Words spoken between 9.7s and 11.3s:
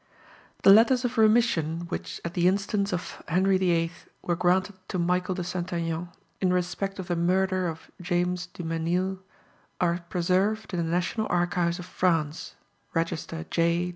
are preserved in the National